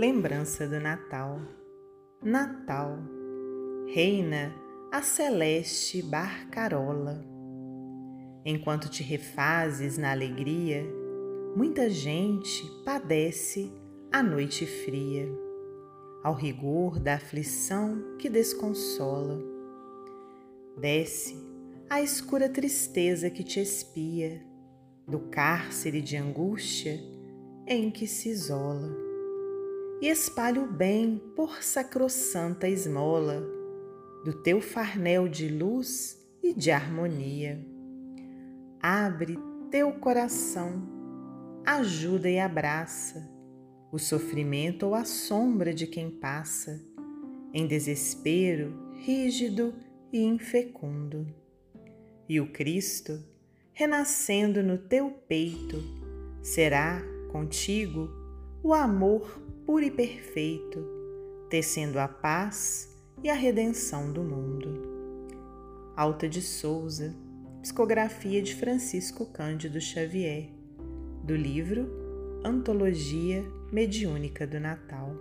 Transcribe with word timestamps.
lembrança 0.00 0.66
do 0.66 0.80
Natal. 0.80 1.38
Natal, 2.22 2.96
reina 3.86 4.50
a 4.90 5.02
celeste 5.02 6.00
barcarola. 6.00 7.22
Enquanto 8.42 8.88
te 8.88 9.02
refazes 9.02 9.98
na 9.98 10.10
alegria, 10.10 10.82
muita 11.54 11.90
gente 11.90 12.64
padece 12.82 13.70
a 14.10 14.22
noite 14.22 14.64
fria, 14.64 15.28
ao 16.24 16.32
rigor 16.32 16.98
da 16.98 17.16
aflição 17.16 18.16
que 18.18 18.30
desconsola. 18.30 19.38
Desce 20.78 21.36
a 21.90 22.00
escura 22.00 22.48
tristeza 22.48 23.28
que 23.28 23.44
te 23.44 23.60
espia, 23.60 24.42
do 25.06 25.18
cárcere 25.28 26.00
de 26.00 26.16
angústia 26.16 26.98
em 27.66 27.90
que 27.90 28.06
se 28.06 28.30
isola, 28.30 29.09
e 30.00 30.08
espalha 30.08 30.62
o 30.62 30.66
bem 30.66 31.20
por 31.36 31.62
sacrossanta 31.62 32.68
esmola 32.68 33.40
do 34.24 34.32
teu 34.32 34.60
farnel 34.60 35.28
de 35.28 35.48
luz 35.48 36.18
e 36.42 36.54
de 36.54 36.70
harmonia. 36.70 37.60
Abre 38.80 39.38
teu 39.70 39.92
coração, 39.92 40.82
ajuda 41.64 42.28
e 42.28 42.38
abraça 42.38 43.28
o 43.92 43.98
sofrimento 43.98 44.86
ou 44.86 44.94
a 44.94 45.04
sombra 45.04 45.74
de 45.74 45.86
quem 45.86 46.10
passa, 46.10 46.80
em 47.52 47.66
desespero 47.66 48.90
rígido 49.00 49.74
e 50.12 50.22
infecundo. 50.22 51.26
E 52.28 52.40
o 52.40 52.52
Cristo, 52.52 53.22
renascendo 53.72 54.62
no 54.62 54.78
teu 54.78 55.10
peito, 55.10 55.82
será 56.42 57.02
contigo 57.32 58.08
o 58.62 58.72
amor 58.72 59.49
puro 59.70 59.84
e 59.84 59.90
perfeito, 59.92 60.84
tecendo 61.48 62.00
a 62.00 62.08
paz 62.08 63.00
e 63.22 63.30
a 63.30 63.34
redenção 63.34 64.12
do 64.12 64.20
mundo. 64.20 64.82
Alta 65.96 66.28
de 66.28 66.42
Souza 66.42 67.14
Psicografia 67.62 68.42
de 68.42 68.52
Francisco 68.56 69.26
Cândido 69.26 69.80
Xavier, 69.80 70.50
do 71.22 71.36
livro 71.36 71.88
Antologia 72.44 73.44
Mediúnica 73.70 74.44
do 74.44 74.58
Natal. 74.58 75.14